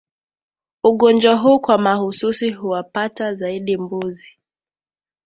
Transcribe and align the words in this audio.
Ugonjwa 0.83 1.35
huu 1.35 1.59
kwa 1.59 1.77
mahususi 1.77 2.51
huwapata 2.51 3.35
zaidi 3.35 3.77
mbuzi 3.77 4.29